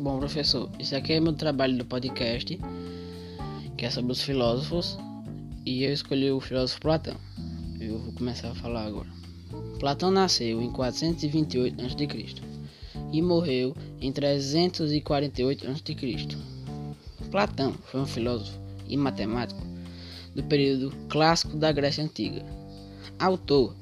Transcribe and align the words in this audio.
professor. 0.00 0.70
Esse 0.78 0.94
aqui 0.94 1.12
é 1.12 1.20
meu 1.20 1.34
trabalho 1.34 1.76
do 1.76 1.84
podcast, 1.84 2.58
que 3.76 3.84
é 3.84 3.90
sobre 3.90 4.12
os 4.12 4.22
filósofos, 4.22 4.98
e 5.64 5.84
eu 5.84 5.92
escolhi 5.92 6.30
o 6.30 6.40
filósofo 6.40 6.80
Platão. 6.80 7.16
Eu 7.78 7.98
vou 7.98 8.12
começar 8.14 8.50
a 8.50 8.54
falar 8.54 8.86
agora. 8.86 9.08
Platão 9.78 10.10
nasceu 10.10 10.62
em 10.62 10.70
428 10.72 11.84
a.C. 11.84 12.34
e 13.12 13.20
morreu 13.20 13.76
em 14.00 14.10
348 14.10 15.68
a.C. 15.68 16.38
Platão 17.30 17.74
foi 17.84 18.00
um 18.00 18.06
filósofo 18.06 18.58
e 18.88 18.96
matemático 18.96 19.60
do 20.34 20.42
período 20.44 20.92
clássico 21.08 21.56
da 21.56 21.70
Grécia 21.72 22.04
Antiga, 22.04 22.44
autor 23.18 23.74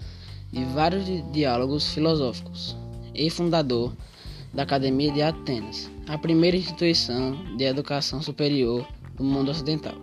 de 0.52 0.64
vários 0.64 1.04
diálogos 1.32 1.92
filosóficos 1.92 2.76
e 3.14 3.30
fundador 3.30 3.92
da 4.52 4.62
Academia 4.62 5.12
de 5.12 5.22
Atenas, 5.22 5.90
a 6.06 6.16
primeira 6.16 6.56
instituição 6.56 7.36
de 7.56 7.64
educação 7.64 8.22
superior 8.22 8.86
do 9.16 9.24
mundo 9.24 9.50
ocidental. 9.50 9.94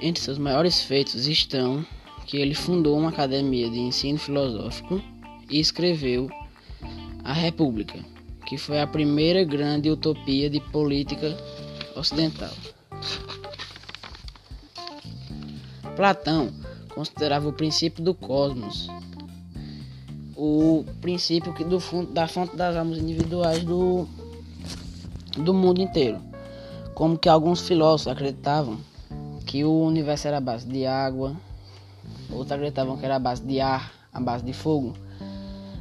Entre 0.00 0.22
seus 0.22 0.38
maiores 0.38 0.82
feitos 0.82 1.26
estão 1.26 1.84
que 2.26 2.36
ele 2.36 2.54
fundou 2.54 2.96
uma 2.96 3.10
academia 3.10 3.68
de 3.68 3.80
ensino 3.80 4.18
filosófico 4.18 5.02
e 5.50 5.58
escreveu 5.58 6.30
A 7.24 7.32
República, 7.32 7.98
que 8.46 8.56
foi 8.56 8.80
a 8.80 8.86
primeira 8.86 9.42
grande 9.44 9.90
utopia 9.90 10.48
de 10.48 10.60
política 10.60 11.36
ocidental. 11.96 12.52
Platão 15.96 16.52
considerava 16.94 17.48
o 17.48 17.52
princípio 17.52 18.02
do 18.02 18.14
cosmos 18.14 18.88
o 20.42 20.86
princípio 21.02 21.52
que 21.52 21.62
do 21.62 21.78
fundo, 21.78 22.12
da 22.12 22.26
fonte 22.26 22.56
das 22.56 22.74
almas 22.74 22.96
individuais 22.96 23.62
do, 23.62 24.08
do 25.36 25.52
mundo 25.52 25.82
inteiro. 25.82 26.18
Como 26.94 27.18
que 27.18 27.28
alguns 27.28 27.60
filósofos 27.60 28.10
acreditavam 28.10 28.78
que 29.44 29.64
o 29.64 29.82
universo 29.82 30.28
era 30.28 30.38
a 30.38 30.40
base 30.40 30.66
de 30.66 30.86
água, 30.86 31.36
outros 32.30 32.52
acreditavam 32.52 32.96
que 32.96 33.04
era 33.04 33.16
a 33.16 33.18
base 33.18 33.42
de 33.42 33.60
ar, 33.60 33.92
a 34.10 34.18
base 34.18 34.42
de 34.42 34.54
fogo. 34.54 34.94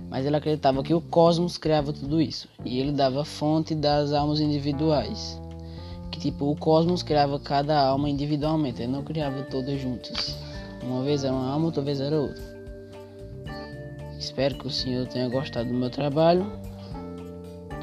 Mas 0.10 0.26
ele 0.26 0.36
acreditava 0.36 0.84
que 0.84 0.94
o 0.94 1.00
cosmos 1.00 1.58
criava 1.58 1.94
tudo 1.94 2.20
isso. 2.20 2.50
E 2.66 2.80
ele 2.80 2.92
dava 2.92 3.24
fonte 3.24 3.74
das 3.74 4.12
almas 4.12 4.42
individuais. 4.42 5.40
Que 6.12 6.20
tipo, 6.20 6.52
o 6.52 6.56
cosmos 6.58 7.02
criava 7.02 7.40
cada 7.40 7.80
alma 7.80 8.10
individualmente, 8.10 8.82
ele 8.82 8.92
não 8.92 9.04
criava 9.04 9.42
todas 9.44 9.80
juntas. 9.80 10.36
Uma 10.84 11.02
vez 11.04 11.24
era 11.24 11.32
uma 11.32 11.50
alma, 11.50 11.68
outra 11.68 11.82
vez 11.82 12.02
era 12.02 12.20
outra. 12.20 12.59
Espero 14.30 14.60
que 14.60 14.68
o 14.68 14.70
senhor 14.70 15.08
tenha 15.08 15.28
gostado 15.28 15.70
do 15.70 15.74
meu 15.74 15.90
trabalho 15.90 16.46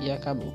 e 0.00 0.12
acabou. 0.12 0.52